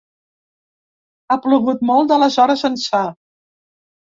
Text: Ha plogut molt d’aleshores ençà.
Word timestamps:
Ha 1.27 1.37
plogut 1.43 1.85
molt 1.91 2.09
d’aleshores 2.13 2.67
ençà. 2.71 3.07